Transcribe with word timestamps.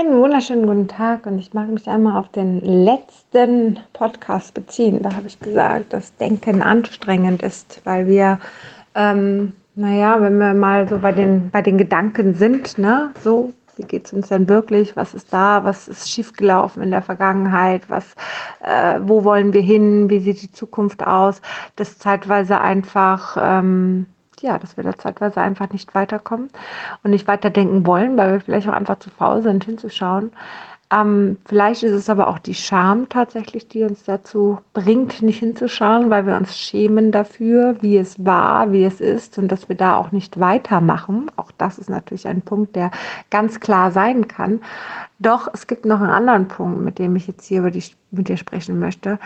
Einen 0.00 0.18
wunderschönen 0.18 0.64
guten 0.64 0.88
Tag 0.88 1.26
und 1.26 1.38
ich 1.38 1.52
mag 1.52 1.68
mich 1.68 1.86
einmal 1.86 2.18
auf 2.18 2.30
den 2.30 2.62
letzten 2.62 3.80
Podcast 3.92 4.54
beziehen. 4.54 5.02
Da 5.02 5.14
habe 5.14 5.26
ich 5.26 5.38
gesagt, 5.38 5.92
dass 5.92 6.16
Denken 6.16 6.62
anstrengend 6.62 7.42
ist, 7.42 7.82
weil 7.84 8.06
wir, 8.06 8.38
ähm, 8.94 9.52
naja, 9.74 10.22
wenn 10.22 10.38
wir 10.38 10.54
mal 10.54 10.88
so 10.88 11.00
bei 11.00 11.12
den, 11.12 11.50
bei 11.50 11.60
den 11.60 11.76
Gedanken 11.76 12.34
sind, 12.34 12.78
ne, 12.78 13.10
so, 13.22 13.52
wie 13.76 13.82
geht 13.82 14.06
es 14.06 14.14
uns 14.14 14.28
denn 14.28 14.48
wirklich? 14.48 14.96
Was 14.96 15.12
ist 15.12 15.34
da? 15.34 15.64
Was 15.64 15.86
ist 15.86 16.10
schiefgelaufen 16.10 16.82
in 16.82 16.92
der 16.92 17.02
Vergangenheit? 17.02 17.82
Was, 17.88 18.14
äh, 18.64 19.00
wo 19.02 19.24
wollen 19.24 19.52
wir 19.52 19.60
hin? 19.60 20.08
Wie 20.08 20.20
sieht 20.20 20.40
die 20.40 20.50
Zukunft 20.50 21.06
aus? 21.06 21.42
Das 21.76 21.98
zeitweise 21.98 22.58
einfach, 22.58 23.36
ähm, 23.38 24.06
ja, 24.42 24.58
dass 24.58 24.76
wir 24.76 24.84
da 24.84 24.96
zeitweise 24.96 25.40
einfach 25.40 25.70
nicht 25.70 25.94
weiterkommen 25.94 26.50
und 27.02 27.10
nicht 27.10 27.26
weiterdenken 27.26 27.86
wollen, 27.86 28.16
weil 28.16 28.32
wir 28.32 28.40
vielleicht 28.40 28.68
auch 28.68 28.72
einfach 28.72 28.98
zu 28.98 29.10
faul 29.10 29.42
sind, 29.42 29.64
hinzuschauen. 29.64 30.32
Ähm, 30.92 31.36
vielleicht 31.46 31.84
ist 31.84 31.92
es 31.92 32.10
aber 32.10 32.26
auch 32.26 32.40
die 32.40 32.54
Scham 32.54 33.08
tatsächlich, 33.08 33.68
die 33.68 33.84
uns 33.84 34.02
dazu 34.02 34.58
bringt, 34.72 35.22
nicht 35.22 35.38
hinzuschauen, 35.38 36.10
weil 36.10 36.26
wir 36.26 36.36
uns 36.36 36.58
schämen 36.58 37.12
dafür, 37.12 37.76
wie 37.80 37.96
es 37.96 38.24
war, 38.24 38.72
wie 38.72 38.84
es 38.84 39.00
ist 39.00 39.38
und 39.38 39.48
dass 39.48 39.68
wir 39.68 39.76
da 39.76 39.96
auch 39.96 40.10
nicht 40.10 40.40
weitermachen. 40.40 41.30
Auch 41.36 41.52
das 41.56 41.78
ist 41.78 41.90
natürlich 41.90 42.26
ein 42.26 42.42
Punkt, 42.42 42.74
der 42.74 42.90
ganz 43.30 43.60
klar 43.60 43.92
sein 43.92 44.26
kann. 44.26 44.60
Doch 45.20 45.48
es 45.52 45.68
gibt 45.68 45.84
noch 45.84 46.00
einen 46.00 46.10
anderen 46.10 46.48
Punkt, 46.48 46.80
mit 46.80 46.98
dem 46.98 47.14
ich 47.14 47.28
jetzt 47.28 47.46
hier 47.46 47.60
über 47.60 47.70
die, 47.70 47.84
mit 48.10 48.28
dir 48.28 48.36
sprechen 48.36 48.80
möchte. 48.80 49.20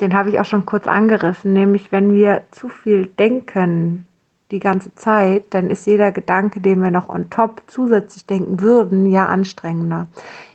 Den 0.00 0.14
habe 0.14 0.30
ich 0.30 0.40
auch 0.40 0.46
schon 0.46 0.64
kurz 0.64 0.86
angerissen, 0.86 1.52
nämlich 1.52 1.92
wenn 1.92 2.14
wir 2.14 2.44
zu 2.52 2.70
viel 2.70 3.06
denken, 3.06 4.06
die 4.52 4.60
ganze 4.60 4.94
Zeit, 4.94 5.46
dann 5.50 5.70
ist 5.70 5.86
jeder 5.86 6.12
Gedanke, 6.12 6.60
den 6.60 6.82
wir 6.82 6.90
noch 6.90 7.08
on 7.08 7.30
top 7.30 7.62
zusätzlich 7.66 8.26
denken 8.26 8.60
würden, 8.60 9.10
ja 9.10 9.26
anstrengender. 9.26 10.06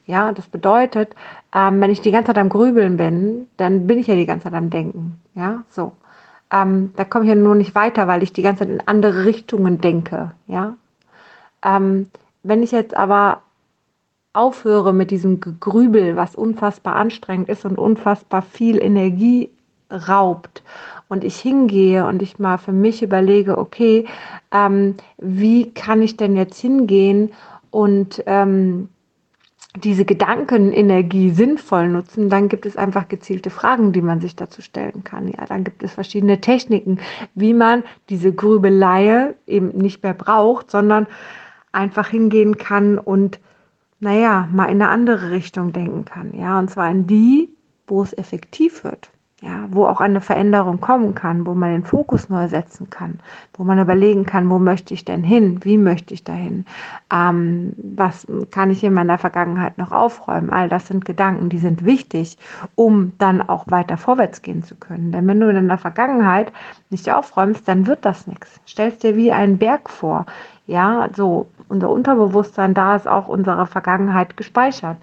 Ja, 0.05 0.31
das 0.31 0.47
bedeutet, 0.47 1.13
ähm, 1.53 1.81
wenn 1.81 1.91
ich 1.91 2.01
die 2.01 2.11
ganze 2.11 2.27
Zeit 2.27 2.37
am 2.37 2.49
Grübeln 2.49 2.95
bin, 2.95 3.47
dann 3.57 3.87
bin 3.87 3.99
ich 3.99 4.07
ja 4.07 4.15
die 4.15 4.25
ganze 4.25 4.45
Zeit 4.45 4.53
am 4.53 4.69
Denken. 4.69 5.19
Ja, 5.35 5.63
so. 5.69 5.91
Ähm, 6.49 6.93
da 6.95 7.03
komme 7.03 7.25
ich 7.25 7.29
ja 7.29 7.35
nur 7.35 7.55
nicht 7.55 7.75
weiter, 7.75 8.07
weil 8.07 8.23
ich 8.23 8.31
die 8.31 8.41
ganze 8.41 8.59
Zeit 8.59 8.69
in 8.69 8.87
andere 8.87 9.25
Richtungen 9.25 9.81
denke. 9.81 10.31
Ja. 10.47 10.75
Ähm, 11.61 12.09
wenn 12.43 12.63
ich 12.63 12.71
jetzt 12.71 12.95
aber 12.95 13.41
aufhöre 14.31 14.93
mit 14.93 15.11
diesem 15.11 15.41
Gegrübel, 15.41 16.15
was 16.15 16.35
unfassbar 16.35 16.95
anstrengend 16.95 17.49
ist 17.49 17.65
und 17.65 17.77
unfassbar 17.77 18.43
viel 18.43 18.81
Energie 18.81 19.49
raubt 19.91 20.63
und 21.09 21.23
ich 21.23 21.37
hingehe 21.37 22.05
und 22.05 22.21
ich 22.21 22.39
mal 22.39 22.57
für 22.57 22.71
mich 22.71 23.01
überlege, 23.01 23.57
okay, 23.57 24.05
ähm, 24.51 24.95
wie 25.17 25.71
kann 25.71 26.01
ich 26.01 26.17
denn 26.17 26.35
jetzt 26.35 26.59
hingehen 26.59 27.31
und 27.71 28.23
ähm, 28.25 28.89
diese 29.83 30.05
Gedankenenergie 30.05 31.29
sinnvoll 31.29 31.87
nutzen, 31.87 32.29
dann 32.29 32.49
gibt 32.49 32.65
es 32.65 32.77
einfach 32.77 33.07
gezielte 33.07 33.49
Fragen, 33.49 33.93
die 33.93 34.01
man 34.01 34.21
sich 34.21 34.35
dazu 34.35 34.61
stellen 34.61 35.03
kann. 35.03 35.27
Ja, 35.27 35.45
dann 35.45 35.63
gibt 35.63 35.83
es 35.83 35.93
verschiedene 35.93 36.41
Techniken, 36.41 36.99
wie 37.35 37.53
man 37.53 37.83
diese 38.09 38.33
Grübelei 38.33 39.35
eben 39.45 39.69
nicht 39.69 40.01
mehr 40.01 40.15
braucht, 40.15 40.71
sondern 40.71 41.05
einfach 41.71 42.07
hingehen 42.09 42.57
kann 42.57 42.97
und 42.97 43.39
naja, 43.99 44.47
mal 44.51 44.65
in 44.65 44.81
eine 44.81 44.89
andere 44.89 45.31
Richtung 45.31 45.73
denken 45.73 46.05
kann. 46.05 46.33
Ja, 46.33 46.57
und 46.57 46.69
zwar 46.69 46.89
in 46.89 47.05
die, 47.07 47.49
wo 47.85 48.01
es 48.01 48.17
effektiv 48.17 48.83
wird 48.83 49.11
ja, 49.41 49.67
wo 49.69 49.85
auch 49.85 50.01
eine 50.01 50.19
Veränderung 50.19 50.81
kommen 50.81 51.13
kann, 51.13 51.45
wo 51.45 51.53
man 51.53 51.71
den 51.71 51.83
Fokus 51.83 52.27
neu 52.27 52.47
setzen 52.47 52.89
kann, 52.89 53.19
wo 53.53 53.63
man 53.63 53.77
überlegen 53.77 54.25
kann, 54.25 54.49
wo 54.49 54.57
möchte 54.57 54.95
ich 54.95 55.05
denn 55.05 55.23
hin, 55.23 55.59
wie 55.63 55.77
möchte 55.77 56.15
ich 56.15 56.23
dahin, 56.23 56.65
ähm, 57.13 57.73
was 57.77 58.25
kann 58.49 58.71
ich 58.71 58.83
in 58.83 58.93
meiner 58.93 59.19
Vergangenheit 59.19 59.77
noch 59.77 59.91
aufräumen. 59.91 60.49
All 60.49 60.69
das 60.69 60.87
sind 60.87 61.05
Gedanken, 61.05 61.49
die 61.49 61.59
sind 61.59 61.85
wichtig, 61.85 62.39
um 62.73 63.13
dann 63.19 63.47
auch 63.47 63.65
weiter 63.67 63.97
vorwärts 63.97 64.41
gehen 64.41 64.63
zu 64.63 64.73
können. 64.73 65.11
Denn 65.11 65.27
wenn 65.27 65.39
du 65.39 65.49
in 65.49 65.55
deiner 65.55 65.77
Vergangenheit 65.77 66.51
nicht 66.89 67.11
aufräumst, 67.13 67.67
dann 67.67 67.85
wird 67.85 68.05
das 68.05 68.25
nichts. 68.25 68.59
Stellst 68.67 69.03
dir 69.03 69.15
wie 69.15 69.31
einen 69.31 69.59
Berg 69.59 69.91
vor. 69.91 70.25
Ja, 70.65 71.09
so 71.15 71.47
unser 71.69 71.91
Unterbewusstsein, 71.91 72.73
da 72.73 72.95
ist 72.95 73.07
auch 73.07 73.27
unsere 73.27 73.67
Vergangenheit 73.67 74.35
gespeichert. 74.35 74.97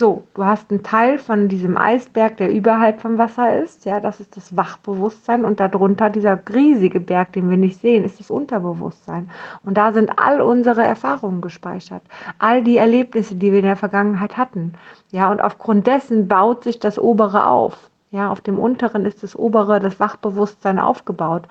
So, 0.00 0.24
du 0.32 0.46
hast 0.46 0.70
einen 0.70 0.82
Teil 0.82 1.18
von 1.18 1.48
diesem 1.48 1.76
Eisberg, 1.76 2.38
der 2.38 2.50
überhalb 2.50 3.02
vom 3.02 3.18
Wasser 3.18 3.62
ist. 3.62 3.84
Ja, 3.84 4.00
das 4.00 4.18
ist 4.18 4.34
das 4.34 4.56
Wachbewusstsein. 4.56 5.44
Und 5.44 5.60
darunter 5.60 6.08
dieser 6.08 6.40
riesige 6.54 7.00
Berg, 7.00 7.34
den 7.34 7.50
wir 7.50 7.58
nicht 7.58 7.82
sehen, 7.82 8.04
ist 8.04 8.18
das 8.18 8.30
Unterbewusstsein. 8.30 9.30
Und 9.62 9.76
da 9.76 9.92
sind 9.92 10.18
all 10.18 10.40
unsere 10.40 10.82
Erfahrungen 10.82 11.42
gespeichert. 11.42 12.00
All 12.38 12.64
die 12.64 12.78
Erlebnisse, 12.78 13.34
die 13.34 13.52
wir 13.52 13.58
in 13.58 13.66
der 13.66 13.76
Vergangenheit 13.76 14.38
hatten. 14.38 14.72
Ja, 15.10 15.30
und 15.30 15.42
aufgrund 15.42 15.86
dessen 15.86 16.28
baut 16.28 16.64
sich 16.64 16.78
das 16.78 16.98
obere 16.98 17.46
auf. 17.46 17.90
Ja, 18.10 18.30
auf 18.30 18.40
dem 18.40 18.58
unteren 18.58 19.04
ist 19.04 19.22
das 19.22 19.36
obere, 19.38 19.80
das 19.80 20.00
Wachbewusstsein 20.00 20.78
aufgebaut. 20.78 21.42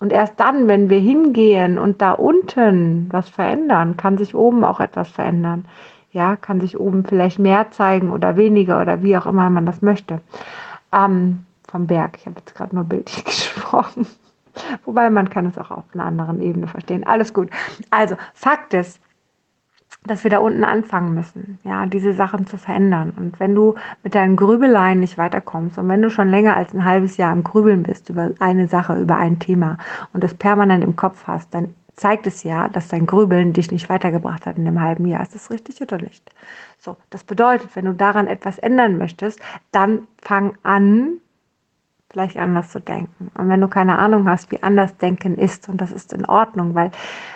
Und 0.00 0.14
erst 0.14 0.40
dann, 0.40 0.66
wenn 0.66 0.88
wir 0.88 0.98
hingehen 0.98 1.78
und 1.78 2.00
da 2.00 2.12
unten 2.12 3.08
was 3.12 3.28
verändern, 3.28 3.98
kann 3.98 4.16
sich 4.16 4.34
oben 4.34 4.64
auch 4.64 4.80
etwas 4.80 5.10
verändern. 5.10 5.66
Ja, 6.12 6.36
kann 6.36 6.60
sich 6.60 6.78
oben 6.78 7.04
vielleicht 7.04 7.38
mehr 7.38 7.70
zeigen 7.70 8.10
oder 8.10 8.36
weniger 8.36 8.80
oder 8.80 9.02
wie 9.02 9.16
auch 9.16 9.26
immer 9.26 9.50
man 9.50 9.66
das 9.66 9.82
möchte. 9.82 10.20
Ähm, 10.92 11.44
vom 11.70 11.86
Berg. 11.86 12.16
Ich 12.18 12.26
habe 12.26 12.38
jetzt 12.38 12.54
gerade 12.54 12.74
nur 12.74 12.84
bildlich 12.84 13.24
gesprochen. 13.24 14.06
Wobei 14.84 15.10
man 15.10 15.30
kann 15.30 15.46
es 15.46 15.58
auch 15.58 15.70
auf 15.70 15.84
einer 15.94 16.04
anderen 16.04 16.40
Ebene 16.40 16.66
verstehen. 16.66 17.06
Alles 17.06 17.32
gut. 17.32 17.50
Also, 17.90 18.16
Fakt 18.34 18.74
ist, 18.74 19.00
dass 20.04 20.24
wir 20.24 20.30
da 20.30 20.38
unten 20.38 20.64
anfangen 20.64 21.14
müssen, 21.14 21.58
ja, 21.64 21.86
diese 21.86 22.14
Sachen 22.14 22.46
zu 22.46 22.56
verändern. 22.56 23.12
Und 23.16 23.40
wenn 23.40 23.54
du 23.54 23.74
mit 24.02 24.14
deinen 24.14 24.36
Grübeleien 24.36 25.00
nicht 25.00 25.18
weiterkommst 25.18 25.78
und 25.78 25.88
wenn 25.88 26.02
du 26.02 26.10
schon 26.10 26.28
länger 26.28 26.56
als 26.56 26.72
ein 26.72 26.84
halbes 26.84 27.16
Jahr 27.16 27.32
am 27.32 27.44
Grübeln 27.44 27.82
bist 27.82 28.08
über 28.08 28.30
eine 28.38 28.68
Sache, 28.68 28.98
über 29.00 29.16
ein 29.16 29.38
Thema 29.38 29.76
und 30.12 30.24
das 30.24 30.34
permanent 30.34 30.84
im 30.84 30.96
Kopf 30.96 31.26
hast, 31.26 31.52
dann 31.54 31.74
zeigt 31.98 32.26
es 32.26 32.44
ja, 32.44 32.68
dass 32.68 32.88
dein 32.88 33.06
Grübeln 33.06 33.52
dich 33.52 33.70
nicht 33.70 33.88
weitergebracht 33.88 34.46
hat 34.46 34.56
in 34.56 34.64
dem 34.64 34.80
halben 34.80 35.06
Jahr. 35.06 35.22
Ist 35.22 35.34
das 35.34 35.50
richtig 35.50 35.82
oder 35.82 35.98
nicht? 35.98 36.30
So, 36.78 36.96
das 37.10 37.24
bedeutet, 37.24 37.74
wenn 37.74 37.86
du 37.86 37.92
daran 37.92 38.28
etwas 38.28 38.58
ändern 38.58 38.98
möchtest, 38.98 39.40
dann 39.72 40.06
fang 40.22 40.56
an, 40.62 41.18
vielleicht 42.10 42.38
anders 42.38 42.70
zu 42.70 42.80
denken. 42.80 43.30
Und 43.36 43.48
wenn 43.48 43.60
du 43.60 43.68
keine 43.68 43.98
Ahnung 43.98 44.28
hast, 44.28 44.50
wie 44.50 44.62
anders 44.62 44.96
denken 44.96 45.36
ist, 45.36 45.68
und 45.68 45.80
das 45.80 45.92
ist 45.92 46.12
in 46.12 46.24
Ordnung, 46.24 46.74
weil, 46.74 46.90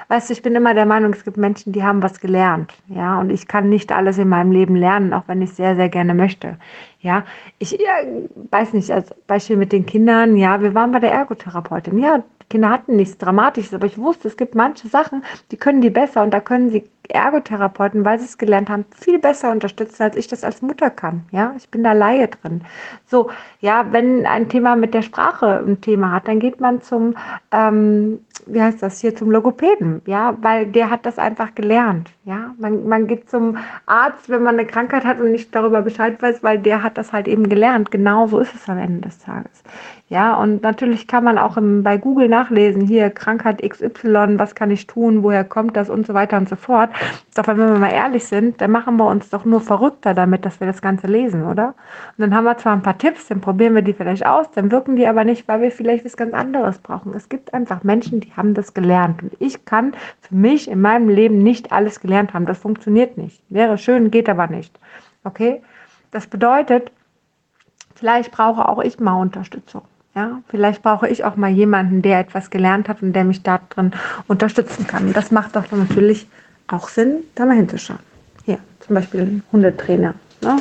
weißt 0.09 0.31
du, 0.31 0.33
ich 0.33 0.43
bin 0.43 0.55
immer 0.55 0.75
der 0.75 0.87
Meinung, 0.87 1.13
es 1.13 1.25
gibt 1.25 1.37
Menschen, 1.37 1.73
die 1.73 1.83
haben 1.83 2.03
was 2.03 2.21
gelernt, 2.21 2.73
ja, 2.87 3.21
und 3.21 3.31
ich 3.31 3.49
kann 3.49 3.69
nicht 3.69 3.93
alles 3.93 4.17
in 4.17 4.29
meinem 4.29 4.53
Leben 4.53 4.77
lernen, 4.77 5.13
auch 5.13 5.25
wenn 5.27 5.43
ich 5.43 5.53
sehr, 5.53 5.77
sehr 5.77 5.89
gerne 5.89 6.15
möchte. 6.15 6.57
Ja, 7.01 7.25
ich 7.59 7.73
ja, 7.73 8.23
weiß 8.51 8.73
nicht, 8.73 8.91
als 8.93 9.13
Beispiel 9.27 9.57
mit 9.57 9.73
den 9.73 9.85
Kindern, 9.85 10.37
ja, 10.37 10.63
wir 10.63 10.73
waren 10.75 10.93
bei 10.93 11.01
der 11.01 11.13
Ergotherapeutin. 11.13 11.99
Ja, 11.99 12.23
Kinder 12.53 12.69
hatten 12.69 12.97
nichts 12.97 13.17
Dramatisches, 13.17 13.73
aber 13.73 13.87
ich 13.87 13.97
wusste, 13.97 14.29
es 14.29 14.37
gibt 14.37 14.55
manche 14.55 14.87
Sachen, 14.87 15.25
die 15.51 15.57
können 15.57 15.81
die 15.81 15.89
besser 15.89 16.23
und 16.23 16.33
da 16.33 16.41
können 16.41 16.71
sie 16.71 16.85
Ergotherapeuten, 17.09 18.05
weil 18.05 18.19
sie 18.19 18.27
es 18.27 18.39
gelernt 18.39 18.71
haben, 18.71 18.85
viel 18.95 19.19
besser 19.19 19.51
unterstützen, 19.51 20.03
als 20.05 20.17
ich 20.17 20.29
das 20.29 20.45
als 20.45 20.63
Mutter 20.63 20.89
kann. 20.89 21.25
Ja, 21.31 21.53
ich 21.57 21.69
bin 21.69 21.83
da 21.83 21.93
Laie 21.93 22.29
drin. 22.29 22.63
So, 23.07 23.31
ja, 23.61 23.87
wenn 23.91 24.25
ein 24.25 24.49
Thema 24.49 24.77
mit 24.77 24.95
der 24.95 25.03
Sprache 25.03 25.63
ein 25.67 25.81
Thema 25.81 26.13
hat, 26.13 26.29
dann 26.29 26.39
geht 26.39 26.61
man 26.61 26.81
zum, 26.81 27.15
ähm, 27.51 28.21
wie 28.47 28.63
heißt 28.63 28.83
das 28.83 29.01
hier, 29.01 29.17
zum 29.17 29.31
Logopäden. 29.31 30.03
Ja, 30.07 30.37
weil 30.41 30.67
der 30.67 30.91
hat 30.91 31.05
das 31.05 31.19
einfach 31.19 31.55
gelernt. 31.55 32.11
Ja, 32.25 32.55
man, 32.59 32.89
man 32.89 33.07
geht 33.09 33.29
zum 33.29 33.59
Arzt, 33.87 34.29
wenn 34.29 34.43
man 34.43 34.59
eine 34.59 34.67
Krankheit 34.67 35.05
hat 35.05 35.21
und 35.21 35.33
nicht 35.33 35.55
darüber 35.55 35.83
Bescheid 35.83 36.23
weiß, 36.23 36.43
weil 36.43 36.61
der 36.61 36.83
hat 36.83 36.97
das 36.99 37.13
halt 37.13 37.27
eben 37.27 37.49
gelernt. 37.49 37.91
Genau 37.91 38.29
so 38.29 38.39
ist 38.39 38.55
es 38.55 38.69
am 38.69 38.79
Ende 38.79 39.01
des 39.01 39.19
Tages. 39.19 39.63
Ja, 40.09 40.35
und 40.35 40.63
natürlich 40.63 41.09
kann 41.09 41.25
man 41.25 41.39
auch 41.39 41.57
im, 41.57 41.83
bei 41.83 41.97
Google 41.97 42.29
nachlesen, 42.29 42.83
hier 42.83 43.09
Krankheit 43.09 43.63
XY, 43.67 44.39
was 44.39 44.55
kann 44.55 44.71
ich 44.71 44.87
tun, 44.87 45.23
woher 45.23 45.43
kommt 45.43 45.75
das 45.75 45.89
und 45.89 46.07
so 46.07 46.13
weiter 46.13 46.37
und 46.37 46.51
so 46.51 46.57
fort. 46.57 46.91
Doch 47.35 47.47
wenn 47.47 47.57
wir 47.57 47.79
mal 47.79 47.91
ehrlich 47.93 48.27
sind, 48.27 48.61
dann 48.61 48.71
machen 48.71 48.97
wir 48.97 49.07
uns 49.07 49.31
doch 49.31 49.45
nur 49.45 49.61
verrückter 49.61 50.15
damit, 50.15 50.45
dass 50.45 50.61
wir 50.61 50.67
das 50.67 50.83
Ganze 50.83 51.07
lesen, 51.07 51.45
oder? 51.45 51.69
Und 51.69 52.19
dann 52.19 52.35
haben 52.35 52.45
wir 52.45 52.59
zwar 52.59 52.73
ein 52.73 52.83
paar 52.83 52.99
Tipps, 52.99 53.29
dann 53.29 53.41
probieren 53.41 53.75
wir 53.75 53.83
die 53.83 53.95
vielleicht 53.95 54.27
aus, 54.27 54.51
dann 54.53 54.71
wirken 54.71 54.97
die 54.97 55.07
aber 55.07 55.25
nicht, 55.25 55.49
weil 55.49 55.63
wir 55.63 55.71
vielleicht 55.71 56.05
was 56.05 56.17
ganz 56.17 56.35
anderes 56.35 56.79
brauchen. 56.79 57.15
Es 57.15 57.29
gibt 57.29 57.55
einfach 57.55 57.83
Menschen, 57.83 58.21
die 58.21 58.33
haben 58.37 58.55
das 58.55 58.75
gelernt. 58.75 59.23
Und 59.23 59.33
ich 59.39 59.65
kann 59.65 59.95
für 60.21 60.35
mich 60.35 60.71
in 60.71 60.81
meinem 60.81 61.09
Leben 61.09 61.39
nicht 61.39 61.73
alles 61.73 62.01
gelernt 62.01 62.35
haben. 62.35 62.47
Das 62.47 62.59
funktioniert 62.59 63.17
nicht. 63.17 63.41
Wäre 63.49 63.79
schön, 63.79 64.11
geht 64.11 64.29
aber 64.29 64.47
nicht. 64.47 64.79
Okay? 65.25 65.63
Das 66.11 66.27
bedeutet, 66.27 66.93
vielleicht 67.95 68.33
brauche 68.33 68.69
auch 68.69 68.81
ich 68.81 69.01
mal 69.01 69.15
Unterstützung. 69.15 69.83
Ja, 70.15 70.43
vielleicht 70.49 70.83
brauche 70.83 71.09
ich 71.09 71.25
auch 71.25 71.37
mal 71.37 71.51
jemanden, 71.51 72.03
der 72.03 72.21
etwas 72.21 72.51
gelernt 72.51 72.87
hat 72.91 73.01
und 73.01 73.15
der 73.15 73.25
mich 73.25 73.43
da 73.43 73.61
drin 73.71 73.93
unterstützen 74.29 74.87
kann. 74.87 75.15
Das 75.15 75.31
macht 75.31 75.57
doch 75.57 75.65
natürlich 75.73 76.29
auch 76.73 76.89
Sinn, 76.89 77.25
da 77.35 77.47
mal 77.47 77.57
hinzuschauen. 77.57 78.01
Hier, 78.45 78.59
zum 78.81 78.95
Beispiel 78.95 79.21
ein 79.21 79.43
Hundetrainer. 79.53 80.15
Ne? 80.41 80.57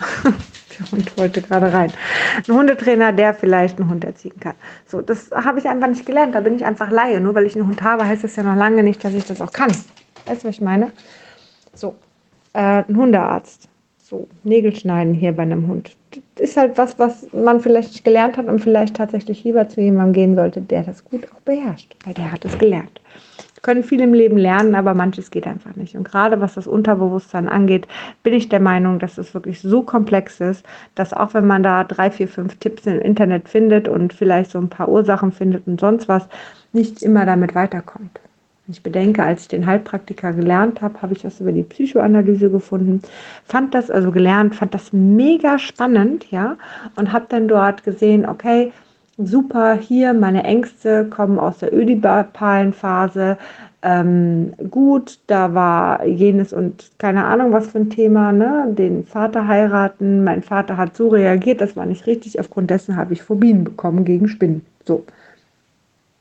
Der 0.78 0.90
Hund 0.90 1.16
wollte 1.16 1.40
gerade 1.40 1.72
rein. 1.72 1.90
Ein 2.46 2.54
Hundetrainer, 2.54 3.12
der 3.12 3.32
vielleicht 3.32 3.80
einen 3.80 3.88
Hund 3.88 4.04
erziehen 4.04 4.38
kann. 4.40 4.54
So, 4.86 5.00
das 5.00 5.30
habe 5.30 5.58
ich 5.58 5.66
einfach 5.66 5.88
nicht 5.88 6.04
gelernt. 6.04 6.34
Da 6.34 6.40
bin 6.40 6.56
ich 6.56 6.64
einfach 6.66 6.90
Laie. 6.90 7.18
Nur 7.18 7.34
weil 7.34 7.46
ich 7.46 7.56
einen 7.56 7.66
Hund 7.66 7.80
habe, 7.80 8.04
heißt 8.04 8.24
das 8.24 8.36
ja 8.36 8.42
noch 8.42 8.56
lange 8.56 8.82
nicht, 8.82 9.02
dass 9.02 9.14
ich 9.14 9.24
das 9.24 9.40
auch 9.40 9.52
kann. 9.52 9.70
Weißt 9.70 10.42
du, 10.42 10.48
was 10.48 10.56
ich 10.56 10.60
meine? 10.60 10.92
So. 11.72 11.94
äh, 12.52 12.82
ein 12.86 12.96
Hundearzt. 12.96 13.68
So, 14.02 14.28
Nägel 14.44 14.74
schneiden 14.76 15.14
hier 15.14 15.32
bei 15.32 15.42
einem 15.42 15.66
Hund. 15.66 15.96
Das 16.36 16.50
ist 16.50 16.56
halt 16.56 16.78
was, 16.78 16.98
was 16.98 17.26
man 17.32 17.60
vielleicht 17.60 17.92
nicht 17.92 18.04
gelernt 18.04 18.36
hat 18.36 18.46
und 18.46 18.60
vielleicht 18.60 18.96
tatsächlich 18.96 19.42
lieber 19.44 19.68
zu 19.68 19.80
jemandem 19.80 20.12
gehen 20.12 20.34
sollte, 20.36 20.60
der 20.60 20.84
das 20.84 21.04
gut 21.04 21.26
auch 21.32 21.40
beherrscht, 21.40 21.96
weil 22.04 22.14
der 22.14 22.30
hat 22.30 22.44
es 22.44 22.56
gelernt. 22.56 23.00
Können 23.66 23.82
viel 23.82 24.00
im 24.00 24.14
Leben 24.14 24.38
lernen, 24.38 24.76
aber 24.76 24.94
manches 24.94 25.32
geht 25.32 25.44
einfach 25.44 25.74
nicht. 25.74 25.96
Und 25.96 26.04
gerade 26.04 26.40
was 26.40 26.54
das 26.54 26.68
Unterbewusstsein 26.68 27.48
angeht, 27.48 27.88
bin 28.22 28.32
ich 28.32 28.48
der 28.48 28.60
Meinung, 28.60 29.00
dass 29.00 29.18
es 29.18 29.34
wirklich 29.34 29.60
so 29.60 29.82
komplex 29.82 30.40
ist, 30.40 30.64
dass 30.94 31.12
auch 31.12 31.34
wenn 31.34 31.48
man 31.48 31.64
da 31.64 31.82
drei, 31.82 32.12
vier, 32.12 32.28
fünf 32.28 32.54
Tipps 32.60 32.86
im 32.86 33.00
Internet 33.00 33.48
findet 33.48 33.88
und 33.88 34.12
vielleicht 34.12 34.52
so 34.52 34.60
ein 34.60 34.68
paar 34.68 34.88
Ursachen 34.88 35.32
findet 35.32 35.66
und 35.66 35.80
sonst 35.80 36.06
was, 36.06 36.28
nicht 36.72 37.02
immer 37.02 37.26
damit 37.26 37.56
weiterkommt. 37.56 38.20
Ich 38.68 38.84
bedenke, 38.84 39.24
als 39.24 39.42
ich 39.42 39.48
den 39.48 39.66
Heilpraktiker 39.66 40.32
gelernt 40.32 40.80
habe, 40.80 41.02
habe 41.02 41.14
ich 41.14 41.24
was 41.24 41.40
über 41.40 41.50
die 41.50 41.64
Psychoanalyse 41.64 42.48
gefunden, 42.50 43.02
fand 43.46 43.74
das 43.74 43.90
also 43.90 44.12
gelernt, 44.12 44.54
fand 44.54 44.74
das 44.74 44.92
mega 44.92 45.58
spannend, 45.58 46.30
ja, 46.30 46.56
und 46.94 47.12
habe 47.12 47.26
dann 47.28 47.48
dort 47.48 47.82
gesehen, 47.82 48.26
okay, 48.28 48.72
super, 49.18 49.74
hier 49.74 50.12
meine 50.14 50.44
Ängste 50.44 51.06
kommen 51.06 51.38
aus 51.38 51.58
der 51.58 51.74
ödipalen 51.74 52.72
Phase, 52.72 53.38
ähm, 53.82 54.52
gut, 54.70 55.20
da 55.26 55.54
war 55.54 56.04
jenes 56.04 56.52
und 56.52 56.90
keine 56.98 57.24
Ahnung 57.24 57.52
was 57.52 57.68
für 57.68 57.78
ein 57.78 57.90
Thema, 57.90 58.32
ne? 58.32 58.66
den 58.76 59.04
Vater 59.04 59.46
heiraten, 59.46 60.24
mein 60.24 60.42
Vater 60.42 60.76
hat 60.76 60.96
so 60.96 61.08
reagiert, 61.08 61.60
das 61.60 61.76
war 61.76 61.86
nicht 61.86 62.06
richtig, 62.06 62.40
aufgrund 62.40 62.70
dessen 62.70 62.96
habe 62.96 63.12
ich 63.12 63.22
Phobien 63.22 63.64
bekommen 63.64 64.04
gegen 64.04 64.28
Spinnen. 64.28 64.66
So, 64.84 65.04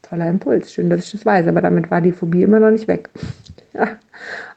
toller 0.03 0.29
Impuls, 0.29 0.71
schön, 0.73 0.89
dass 0.89 1.05
ich 1.05 1.11
das 1.11 1.25
weiß, 1.25 1.47
aber 1.47 1.61
damit 1.61 1.89
war 1.91 2.01
die 2.01 2.11
Phobie 2.11 2.43
immer 2.43 2.59
noch 2.59 2.71
nicht 2.71 2.87
weg. 2.87 3.09
ja. 3.73 3.87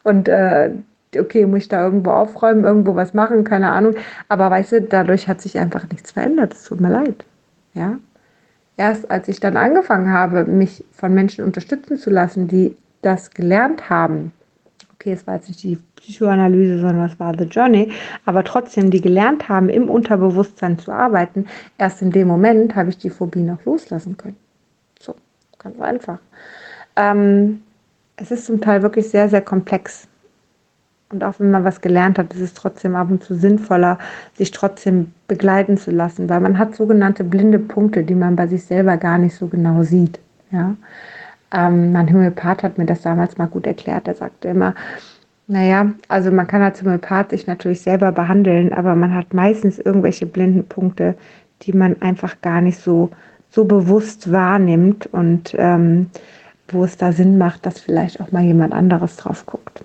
Und 0.04 0.28
äh, 0.28 0.70
okay, 1.16 1.46
muss 1.46 1.60
ich 1.60 1.68
da 1.68 1.84
irgendwo 1.84 2.10
aufräumen, 2.10 2.64
irgendwo 2.64 2.94
was 2.94 3.14
machen, 3.14 3.44
keine 3.44 3.70
Ahnung. 3.70 3.94
Aber 4.28 4.50
weißt 4.50 4.72
du, 4.72 4.82
dadurch 4.82 5.28
hat 5.28 5.40
sich 5.40 5.58
einfach 5.58 5.88
nichts 5.90 6.12
verändert. 6.12 6.54
Es 6.54 6.64
tut 6.64 6.80
mir 6.80 6.90
leid. 6.90 7.24
Ja. 7.74 7.98
Erst 8.78 9.10
als 9.10 9.28
ich 9.28 9.40
dann 9.40 9.58
angefangen 9.58 10.10
habe, 10.10 10.46
mich 10.46 10.84
von 10.92 11.12
Menschen 11.12 11.44
unterstützen 11.44 11.98
zu 11.98 12.08
lassen, 12.08 12.48
die 12.48 12.74
das 13.02 13.30
gelernt 13.30 13.90
haben, 13.90 14.32
okay, 14.94 15.12
es 15.12 15.26
war 15.26 15.34
jetzt 15.34 15.48
nicht 15.48 15.62
die 15.62 15.78
Psychoanalyse, 15.96 16.78
sondern 16.78 17.10
es 17.10 17.20
war 17.20 17.36
The 17.36 17.44
Journey, 17.44 17.92
aber 18.24 18.42
trotzdem, 18.42 18.90
die 18.90 19.02
gelernt 19.02 19.48
haben, 19.50 19.68
im 19.68 19.90
Unterbewusstsein 19.90 20.78
zu 20.78 20.92
arbeiten, 20.92 21.46
erst 21.76 22.00
in 22.00 22.12
dem 22.12 22.28
Moment 22.28 22.74
habe 22.74 22.88
ich 22.88 22.96
die 22.98 23.10
Phobie 23.10 23.42
noch 23.42 23.62
loslassen 23.66 24.16
können. 24.16 24.36
Ganz 25.58 25.80
einfach. 25.80 26.18
Ähm, 26.96 27.62
es 28.16 28.30
ist 28.30 28.46
zum 28.46 28.60
Teil 28.60 28.82
wirklich 28.82 29.08
sehr, 29.10 29.28
sehr 29.28 29.42
komplex. 29.42 30.08
Und 31.10 31.24
auch 31.24 31.34
wenn 31.38 31.50
man 31.50 31.64
was 31.64 31.80
gelernt 31.80 32.18
hat, 32.18 32.34
ist 32.34 32.40
es 32.40 32.54
trotzdem 32.54 32.94
ab 32.94 33.10
und 33.10 33.24
zu 33.24 33.34
sinnvoller, 33.34 33.98
sich 34.34 34.50
trotzdem 34.50 35.12
begleiten 35.26 35.78
zu 35.78 35.90
lassen, 35.90 36.28
weil 36.28 36.40
man 36.40 36.58
hat 36.58 36.76
sogenannte 36.76 37.24
blinde 37.24 37.58
Punkte, 37.58 38.04
die 38.04 38.14
man 38.14 38.36
bei 38.36 38.46
sich 38.46 38.64
selber 38.64 38.96
gar 38.98 39.16
nicht 39.16 39.34
so 39.34 39.46
genau 39.46 39.82
sieht. 39.82 40.18
Ja? 40.50 40.76
Ähm, 41.52 41.92
mein 41.92 42.12
Homöopath 42.12 42.62
hat 42.62 42.76
mir 42.76 42.84
das 42.84 43.02
damals 43.02 43.38
mal 43.38 43.46
gut 43.46 43.66
erklärt. 43.66 44.06
Er 44.06 44.14
sagte 44.14 44.48
immer, 44.48 44.74
naja, 45.46 45.90
also 46.08 46.30
man 46.30 46.46
kann 46.46 46.60
als 46.60 46.82
Homöopath 46.82 47.30
sich 47.30 47.46
natürlich 47.46 47.80
selber 47.80 48.12
behandeln, 48.12 48.74
aber 48.74 48.94
man 48.94 49.14
hat 49.14 49.32
meistens 49.32 49.78
irgendwelche 49.78 50.26
blinden 50.26 50.64
Punkte, 50.64 51.14
die 51.62 51.72
man 51.72 52.00
einfach 52.02 52.40
gar 52.42 52.60
nicht 52.60 52.78
so 52.78 53.10
so 53.50 53.64
bewusst 53.64 54.30
wahrnimmt 54.30 55.06
und 55.06 55.54
ähm, 55.58 56.10
wo 56.68 56.84
es 56.84 56.96
da 56.96 57.12
Sinn 57.12 57.38
macht, 57.38 57.64
dass 57.64 57.80
vielleicht 57.80 58.20
auch 58.20 58.30
mal 58.30 58.44
jemand 58.44 58.74
anderes 58.74 59.16
drauf 59.16 59.46
guckt. 59.46 59.82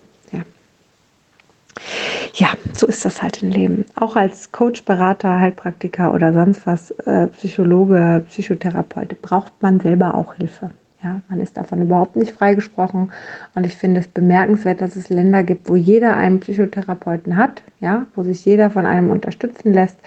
Ja. 2.33 2.49
so 2.73 2.87
ist 2.87 3.05
das 3.05 3.21
halt 3.21 3.43
im 3.43 3.49
Leben. 3.49 3.85
Auch 3.95 4.15
als 4.15 4.51
Coach, 4.51 4.83
Berater, 4.85 5.39
Heilpraktiker 5.39 6.13
oder 6.13 6.33
sonst 6.33 6.65
was, 6.65 6.91
äh, 7.05 7.27
Psychologe, 7.27 8.25
Psychotherapeut, 8.27 9.21
braucht 9.21 9.53
man 9.61 9.79
selber 9.79 10.15
auch 10.15 10.33
Hilfe. 10.35 10.71
Ja, 11.03 11.21
man 11.27 11.41
ist 11.41 11.57
davon 11.57 11.81
überhaupt 11.81 12.15
nicht 12.15 12.31
freigesprochen. 12.31 13.11
Und 13.55 13.65
ich 13.65 13.75
finde 13.75 13.99
es 13.99 14.07
bemerkenswert, 14.07 14.81
dass 14.81 14.95
es 14.95 15.09
Länder 15.09 15.43
gibt, 15.43 15.69
wo 15.69 15.75
jeder 15.75 16.15
einen 16.15 16.39
Psychotherapeuten 16.39 17.35
hat, 17.35 17.61
ja, 17.81 18.07
wo 18.15 18.23
sich 18.23 18.45
jeder 18.45 18.69
von 18.69 18.85
einem 18.85 19.11
unterstützen 19.11 19.73
lässt. 19.73 19.97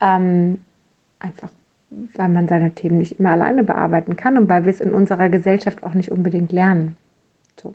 Ähm, 0.00 0.60
einfach 1.18 1.50
weil 1.90 2.28
man 2.28 2.48
seine 2.48 2.72
Themen 2.72 2.98
nicht 2.98 3.18
immer 3.18 3.30
alleine 3.30 3.64
bearbeiten 3.64 4.16
kann 4.16 4.36
und 4.36 4.48
weil 4.48 4.64
wir 4.64 4.70
es 4.70 4.80
in 4.80 4.92
unserer 4.92 5.28
Gesellschaft 5.28 5.82
auch 5.82 5.94
nicht 5.94 6.10
unbedingt 6.10 6.52
lernen. 6.52 6.96
So, 7.60 7.74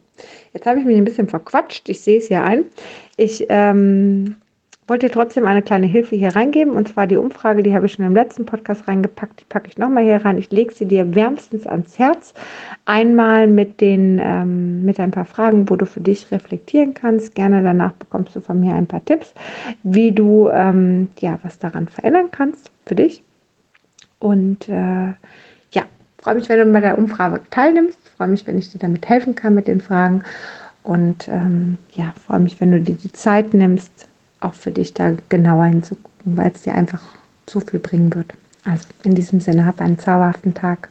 jetzt 0.54 0.66
habe 0.66 0.80
ich 0.80 0.86
mich 0.86 0.98
ein 0.98 1.06
bisschen 1.06 1.28
verquatscht. 1.28 1.90
Ich 1.90 2.02
sehe 2.02 2.20
es 2.20 2.28
hier 2.28 2.44
ein. 2.44 2.66
Ich 3.18 3.46
ähm, 3.50 4.36
wollte 4.92 5.10
trotzdem 5.10 5.46
eine 5.46 5.62
kleine 5.62 5.88
Hilfe 5.88 6.16
hier 6.16 6.36
reingeben 6.36 6.74
und 6.74 6.90
zwar 6.90 7.08
die 7.08 7.16
Umfrage, 7.16 7.64
die 7.64 7.74
habe 7.74 7.86
ich 7.86 7.94
schon 7.94 8.06
im 8.06 8.14
letzten 8.14 8.46
Podcast 8.46 8.88
reingepackt. 8.88 9.40
Die 9.40 9.46
packe 9.46 9.70
ich 9.70 9.78
nochmal 9.78 10.04
hier 10.04 10.18
rein. 10.18 10.38
Ich 10.38 10.52
lege 10.52 10.74
sie 10.74 10.86
dir 10.86 11.16
wärmstens 11.16 11.66
ans 11.66 11.98
Herz. 11.98 12.34
Einmal 12.86 13.48
mit, 13.48 13.80
den, 13.80 14.20
ähm, 14.22 14.84
mit 14.84 15.00
ein 15.00 15.12
paar 15.12 15.24
Fragen, 15.24 15.70
wo 15.70 15.78
du 15.78 15.86
für 15.86 16.02
dich 16.02 16.30
reflektieren 16.32 16.94
kannst. 16.94 17.36
Gerne 17.36 17.64
danach 17.64 17.94
bekommst 17.94 18.36
du 18.36 18.42
von 18.42 18.60
mir 18.60 18.74
ein 18.76 18.88
paar 18.88 19.06
Tipps, 19.06 19.34
wie 19.84 20.12
du 20.12 20.50
ähm, 20.50 21.10
ja, 21.20 21.40
was 21.44 21.58
daran 21.58 21.88
verändern 21.88 22.30
kannst 22.32 22.70
für 22.86 22.96
dich. 22.96 23.24
Und 24.20 24.68
äh, 24.68 25.14
freue 26.22 26.36
mich, 26.36 26.50
wenn 26.50 26.60
du 26.60 26.72
bei 26.72 26.82
der 26.82 26.98
Umfrage 26.98 27.42
teilnimmst. 27.50 27.98
Freue 28.18 28.30
mich, 28.30 28.46
wenn 28.48 28.58
ich 28.58 28.72
dir 28.72 28.80
damit 28.80 29.08
helfen 29.10 29.36
kann 29.36 29.56
mit 29.56 29.68
den 29.68 29.82
Fragen. 29.82 30.24
Und 30.84 31.28
ähm, 31.28 31.78
ja, 31.94 32.14
freue 32.26 32.40
mich, 32.40 32.60
wenn 32.62 32.72
du 32.72 32.82
dir 32.82 32.96
die 32.96 33.12
Zeit 33.12 33.54
nimmst, 33.54 33.92
auch 34.40 34.54
für 34.54 34.72
dich 34.72 34.94
da 34.94 35.14
genauer 35.30 35.66
hinzugucken, 35.66 36.38
weil 36.38 36.52
es 36.54 36.64
dir 36.64 36.74
einfach 36.74 37.02
so 37.48 37.60
viel 37.60 37.80
bringen 37.80 38.14
wird. 38.14 38.34
Also 38.64 38.88
in 39.04 39.16
diesem 39.16 39.40
Sinne, 39.40 39.66
hab 39.66 39.82
einen 39.82 40.00
zauberhaften 40.00 40.54
Tag. 40.54 40.90